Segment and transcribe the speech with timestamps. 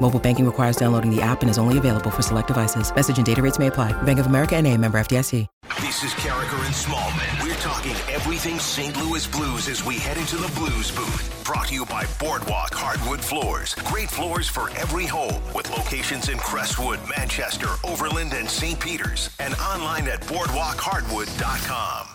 [0.00, 2.94] Mobile banking requires downloading the app and is only available for select devices.
[2.94, 3.92] Message and data rates may apply.
[4.02, 5.46] Bank of America and a member FDIC.
[5.80, 7.44] This is Karraker and Smallmon.
[7.44, 8.96] We're talking everything St.
[9.02, 11.42] Louis Blues as we head into the Blues booth.
[11.44, 13.74] Brought to you by Boardwalk Hardwood Floors.
[13.84, 18.78] Great floors for every home with locations in Crestwood, Manchester, Overland, and St.
[18.80, 19.30] Peters.
[19.38, 22.09] And online at boardwalkhardwood.com.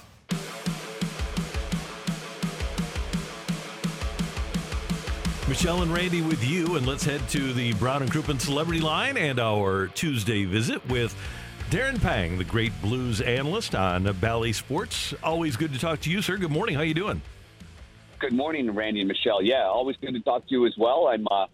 [5.48, 9.15] Michelle and Randy with you, and let's head to the Brown and Crouppen Celebrity Line
[9.15, 11.15] and our Tuesday visit with
[11.70, 15.13] Darren Pang, the great blues analyst on Bally Sports.
[15.21, 16.37] Always good to talk to you, sir.
[16.37, 16.74] Good morning.
[16.74, 17.21] How you doing?
[18.18, 19.43] Good morning, Randy and Michelle.
[19.43, 21.10] Yeah, always good to talk to you as well.
[21.10, 21.46] I'm uh,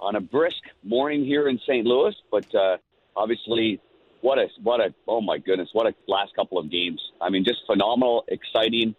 [0.00, 1.86] on a brisk morning here in St.
[1.86, 2.78] Louis, but uh,
[3.14, 3.80] obviously,
[4.22, 7.00] what a what a oh my goodness, what a last couple of games.
[7.20, 8.96] I mean, just phenomenal, exciting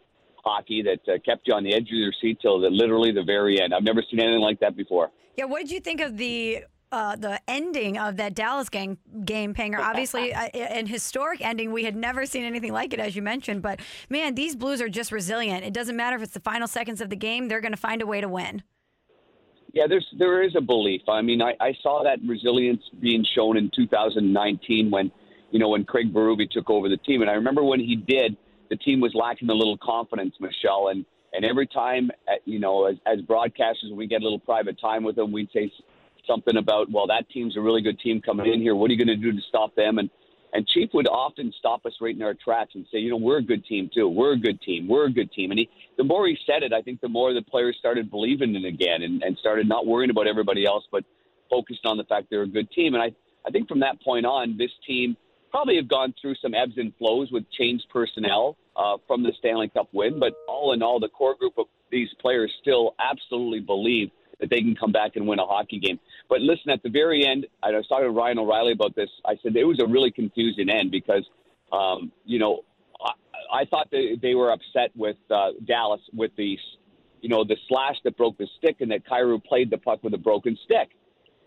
[0.47, 3.23] hockey that uh, kept you on the edge of your seat till the, literally the
[3.23, 3.73] very end.
[3.73, 5.11] I've never seen anything like that before.
[5.35, 9.53] Yeah, what did you think of the uh, the ending of that Dallas game, game
[9.53, 9.79] Panger?
[9.79, 11.71] Obviously, uh, an historic ending.
[11.71, 13.61] We had never seen anything like it, as you mentioned.
[13.61, 15.65] But man, these Blues are just resilient.
[15.65, 18.01] It doesn't matter if it's the final seconds of the game; they're going to find
[18.01, 18.63] a way to win.
[19.73, 21.01] Yeah, there's there is a belief.
[21.07, 25.11] I mean, I, I saw that resilience being shown in 2019 when
[25.51, 28.37] you know when Craig Berube took over the team, and I remember when he did
[28.69, 30.89] the team was lacking a little confidence, Michelle.
[30.89, 34.79] And and every time, uh, you know, as, as broadcasters, we get a little private
[34.79, 35.31] time with them.
[35.31, 35.71] We'd say
[36.25, 38.75] something about, well, that team's a really good team coming in here.
[38.75, 39.97] What are you going to do to stop them?
[39.97, 40.09] And
[40.53, 43.37] and Chief would often stop us right in our tracks and say, you know, we're
[43.37, 44.07] a good team too.
[44.07, 44.87] We're a good team.
[44.87, 45.51] We're a good team.
[45.51, 48.55] And he, the more he said it, I think the more the players started believing
[48.55, 51.03] it again and, and started not worrying about everybody else, but
[51.49, 52.93] focused on the fact they're a good team.
[52.93, 53.11] And I,
[53.45, 55.17] I think from that point on, this team
[55.57, 59.67] probably have gone through some ebbs and flows with changed personnel uh, from the Stanley
[59.67, 60.19] Cup win.
[60.19, 64.59] But all in all, the core group of these players still absolutely believe that they
[64.59, 65.99] can come back and win a hockey game.
[66.29, 69.09] But listen, at the very end, I was talking to Ryan O'Reilly about this.
[69.25, 71.25] I said it was a really confusing end because,
[71.71, 72.63] um, you know,
[73.01, 76.55] I, I thought they, they were upset with uh, Dallas with the,
[77.21, 80.13] you know, the slash that broke the stick and that Kyrou played the puck with
[80.13, 80.89] a broken stick.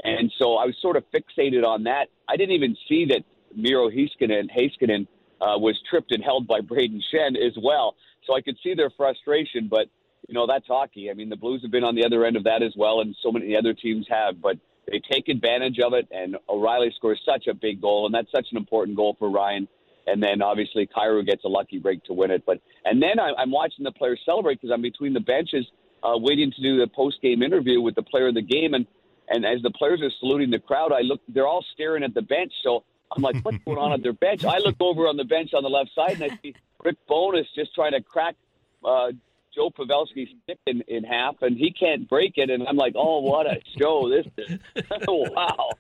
[0.03, 2.09] And so I was sort of fixated on that.
[2.29, 3.23] I didn't even see that
[3.55, 5.07] Miro Heiskanen, Heiskanen
[5.41, 7.97] uh, was tripped and held by Brayden Schenn as well.
[8.27, 9.87] So I could see their frustration, but
[10.29, 11.11] you know that's hockey.
[11.11, 13.17] I mean, the Blues have been on the other end of that as well, and
[13.23, 14.41] so many other teams have.
[14.41, 14.59] But
[14.91, 18.47] they take advantage of it, and O'Reilly scores such a big goal, and that's such
[18.51, 19.69] an important goal for Ryan.
[20.07, 22.45] And then obviously Kyrou gets a lucky break to win it.
[22.45, 25.67] But and then I'm watching the players celebrate because I'm between the benches,
[26.03, 28.87] uh, waiting to do the post game interview with the player of the game, and
[29.29, 32.23] and as the players are saluting the crowd, I look, they're all staring at the
[32.23, 32.53] bench.
[32.65, 34.45] So I'm like, what's going on at their bench?
[34.45, 36.55] I look over on the bench on the left side and I see
[36.85, 38.37] Rick Bowness just trying to crack
[38.85, 39.09] uh,
[39.55, 42.51] Joe Pavelski's stick in, in half, and he can't break it.
[42.51, 44.59] And I'm like, oh, what a show this is!
[45.09, 45.71] wow.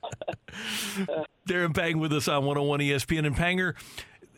[1.49, 3.75] Darren Pang with us on 101 ESPN and Panger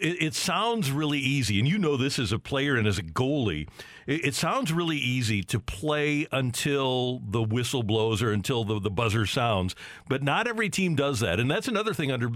[0.02, 3.02] it, it, sounds really easy, and you know this as a player and as a
[3.02, 3.68] goalie.
[4.06, 8.90] It, it, sounds really easy to play until the whistle blows or until the, the
[8.90, 9.76] buzzer sounds,
[10.08, 11.38] but not every team does that.
[11.38, 12.30] And that's another thing under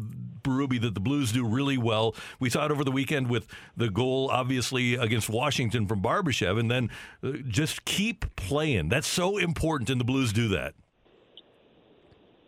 [0.47, 2.15] Berube that the Blues do really well.
[2.39, 3.47] We saw it over the weekend with
[3.77, 6.91] the goal, obviously, against Washington from Barbashev, and then
[7.23, 8.89] uh, just keep playing.
[8.89, 10.75] That's so important, and the Blues do that.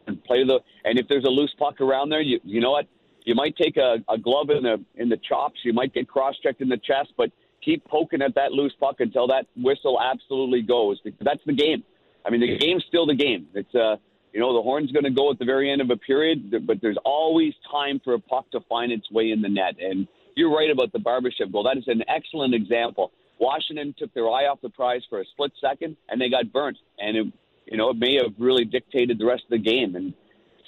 [0.06, 2.86] And play the, and if there's a loose puck around there, you you know what?
[3.24, 5.56] You might take a, a glove in the in the chops.
[5.64, 7.30] You might get cross checked in the chest, but
[7.62, 10.98] keep poking at that loose puck until that whistle absolutely goes.
[11.20, 11.84] That's the game.
[12.24, 13.46] I mean, the game's still the game.
[13.54, 13.96] It's uh,
[14.38, 16.80] you know, the horn's going to go at the very end of a period, but
[16.80, 19.74] there's always time for a puck to find its way in the net.
[19.80, 20.06] And
[20.36, 21.64] you're right about the Barbashev goal.
[21.64, 23.10] That is an excellent example.
[23.40, 26.76] Washington took their eye off the prize for a split second, and they got burnt.
[27.00, 27.26] And it,
[27.66, 29.96] you know, it may have really dictated the rest of the game.
[29.96, 30.14] And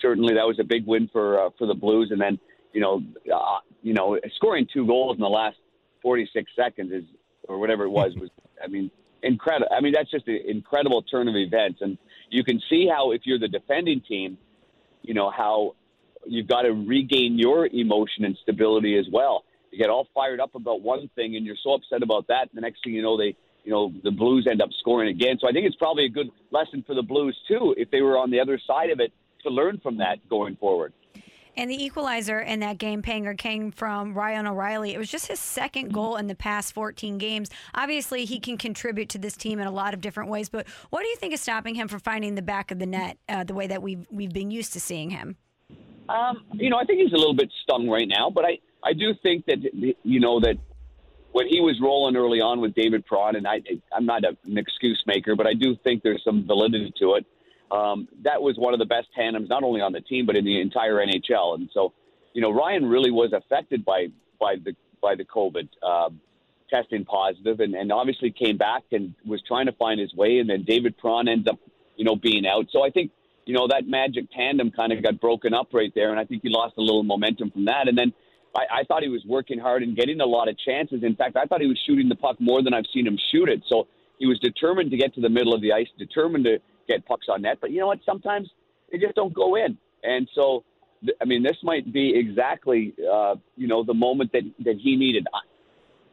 [0.03, 2.09] certainly that was a big win for uh, for the Blues.
[2.11, 2.41] And then
[2.73, 5.59] you know, uh, you know, scoring two goals in the last
[6.03, 7.05] 46 seconds is,
[7.49, 8.31] or whatever it was, was,
[8.61, 8.91] I mean,
[9.23, 9.69] incredible.
[9.73, 11.83] I mean, that's just an incredible turn of events.
[11.83, 11.99] And
[12.31, 14.39] you can see how, if you're the defending team,
[15.03, 15.75] you know, how
[16.27, 19.45] you've got to regain your emotion and stability as well.
[19.71, 22.49] you get all fired up about one thing, and you're so upset about that.
[22.55, 25.39] The next thing you know, they you know the Blues end up scoring again.
[25.41, 28.19] So I think it's probably a good lesson for the Blues too, if they were
[28.19, 29.13] on the other side of it,
[29.43, 30.93] to learn from that going forward.
[31.61, 34.95] And the equalizer in that game, Panger, came from Ryan O'Reilly.
[34.95, 37.51] It was just his second goal in the past 14 games.
[37.75, 40.49] Obviously, he can contribute to this team in a lot of different ways.
[40.49, 43.19] But what do you think is stopping him from finding the back of the net
[43.29, 45.37] uh, the way that we've we've been used to seeing him?
[46.09, 48.95] Um, you know, I think he's a little bit stung right now, but I I
[48.95, 49.59] do think that
[50.03, 50.57] you know that
[51.33, 53.61] when he was rolling early on with David Perron, and I
[53.95, 57.27] I'm not a, an excuse maker, but I do think there's some validity to it
[57.71, 60.45] um, that was one of the best tandems, not only on the team but in
[60.45, 61.55] the entire NHL.
[61.55, 61.93] And so,
[62.33, 64.09] you know, Ryan really was affected by
[64.39, 66.21] by the by the COVID um,
[66.69, 70.39] testing positive, and, and obviously came back and was trying to find his way.
[70.39, 71.59] And then David Perron ends up,
[71.97, 72.67] you know, being out.
[72.71, 73.11] So I think,
[73.47, 76.43] you know, that magic tandem kind of got broken up right there, and I think
[76.43, 77.89] he lost a little momentum from that.
[77.89, 78.13] And then
[78.55, 81.03] I, I thought he was working hard and getting a lot of chances.
[81.03, 83.49] In fact, I thought he was shooting the puck more than I've seen him shoot
[83.49, 83.63] it.
[83.69, 83.89] So
[84.19, 86.59] he was determined to get to the middle of the ice, determined to
[86.91, 87.59] get pucks on net.
[87.61, 88.01] But you know what?
[88.05, 88.49] Sometimes
[88.91, 89.77] they just don't go in.
[90.03, 90.65] And so,
[91.21, 95.27] I mean, this might be exactly, uh, you know, the moment that, that he needed.
[95.33, 95.41] I,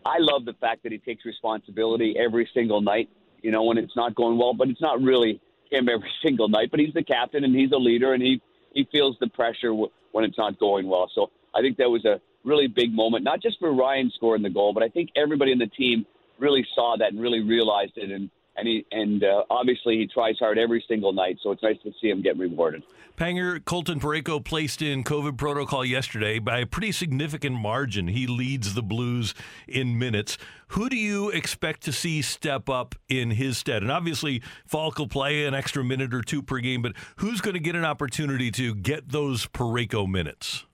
[0.09, 3.09] I love the fact that he takes responsibility every single night,
[3.41, 6.71] you know, when it's not going well, but it's not really him every single night.
[6.71, 8.41] But he's the captain and he's a leader and he,
[8.73, 11.09] he feels the pressure w- when it's not going well.
[11.13, 14.49] So I think that was a really big moment, not just for Ryan scoring the
[14.49, 16.05] goal, but I think everybody in the team
[16.39, 18.11] really saw that and really realized it.
[18.11, 21.37] And and he and uh, obviously he tries hard every single night.
[21.41, 22.83] So it's nice to see him get rewarded.
[23.17, 28.09] Panger Colton Parayko placed in COVID protocol yesterday by a pretty significant margin.
[28.09, 29.33] He leads the Blues
[29.67, 30.37] in minutes.
[30.69, 33.81] Who do you expect to see step up in his stead?
[33.81, 37.55] And obviously, Faulk will play an extra minute or two per game, but who's going
[37.55, 40.66] to get an opportunity to get those Parayko minutes?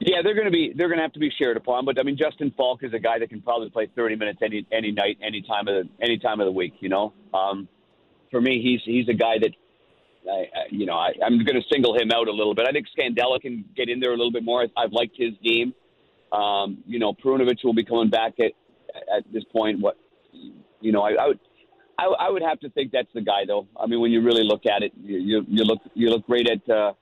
[0.00, 1.84] Yeah, they're going to be they're going to have to be shared upon.
[1.84, 4.66] But I mean, Justin Faulk is a guy that can probably play 30 minutes any
[4.72, 6.72] any night, any time of the any time of the week.
[6.80, 7.68] You know, um,
[8.30, 9.50] for me, he's he's a guy that
[10.26, 12.66] I, I, you know I, I'm going to single him out a little bit.
[12.66, 14.66] I think Scandella can get in there a little bit more.
[14.74, 15.74] I've liked his game.
[16.32, 18.52] Um, you know, Perunovich will be coming back at
[19.14, 19.80] at this point.
[19.80, 19.98] What
[20.80, 21.40] you know, I, I would.
[21.98, 23.68] I, I would have to think that's the guy, though.
[23.78, 26.48] I mean, when you really look at it, you, you, you look you look great
[26.48, 26.94] at uh,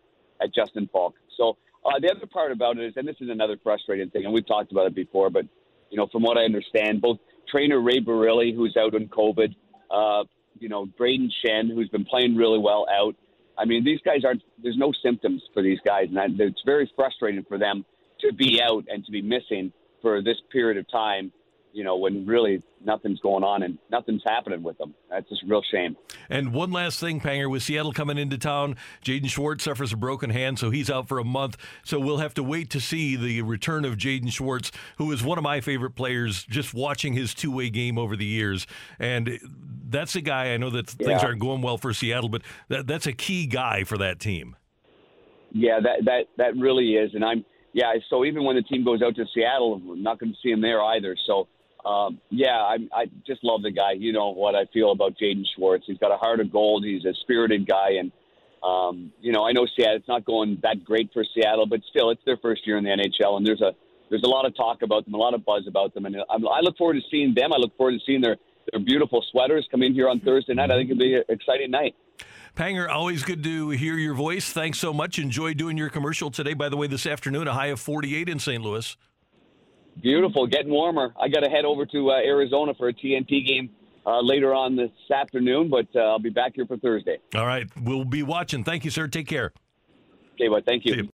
[0.42, 1.14] at Justin Faulk.
[1.36, 1.56] So
[1.88, 4.46] uh, the other part about it is, and this is another frustrating thing, and we've
[4.46, 5.44] talked about it before, but
[5.90, 7.18] you know, from what I understand, both
[7.50, 9.54] trainer Ray Barile, who's out on COVID,
[9.90, 10.24] uh,
[10.58, 13.16] you know, Brayden Schenn, who's been playing really well, out.
[13.56, 14.42] I mean, these guys aren't.
[14.62, 17.84] There's no symptoms for these guys, and it's very frustrating for them
[18.20, 21.32] to be out and to be missing for this period of time
[21.72, 24.94] you know, when really nothing's going on and nothing's happening with them.
[25.10, 25.96] That's just a real shame.
[26.30, 30.30] And one last thing, Panger, with Seattle coming into town, Jaden Schwartz suffers a broken
[30.30, 31.56] hand, so he's out for a month.
[31.84, 35.38] So we'll have to wait to see the return of Jaden Schwartz, who is one
[35.38, 38.66] of my favorite players, just watching his two way game over the years.
[38.98, 39.38] And
[39.88, 43.06] that's a guy, I know that things aren't going well for Seattle, but that, that's
[43.06, 44.56] a key guy for that team.
[45.52, 47.14] Yeah, that, that, that really is.
[47.14, 50.32] And I'm, yeah, so even when the team goes out to Seattle, we're not going
[50.32, 51.16] to see him there either.
[51.26, 51.48] So,
[51.84, 53.92] um, yeah, I, I just love the guy.
[53.92, 55.84] You know what I feel about Jaden Schwartz.
[55.86, 56.84] He's got a heart of gold.
[56.84, 58.12] He's a spirited guy, and
[58.62, 59.96] um, you know I know Seattle.
[59.96, 62.90] It's not going that great for Seattle, but still, it's their first year in the
[62.90, 63.72] NHL, and there's a
[64.10, 66.60] there's a lot of talk about them, a lot of buzz about them, and I
[66.60, 67.52] look forward to seeing them.
[67.52, 68.36] I look forward to seeing their
[68.72, 70.70] their beautiful sweaters come in here on Thursday night.
[70.70, 71.94] I think it'll be an exciting night.
[72.56, 74.52] Panger, always good to hear your voice.
[74.52, 75.18] Thanks so much.
[75.18, 76.54] Enjoy doing your commercial today.
[76.54, 78.62] By the way, this afternoon, a high of 48 in St.
[78.62, 78.96] Louis.
[80.02, 81.12] Beautiful, getting warmer.
[81.20, 83.70] I got to head over to uh, Arizona for a TNT game
[84.06, 87.18] uh, later on this afternoon, but uh, I'll be back here for Thursday.
[87.34, 88.64] All right, we'll be watching.
[88.64, 89.08] Thank you, sir.
[89.08, 89.52] Take care.
[90.34, 90.92] Okay, well, thank you.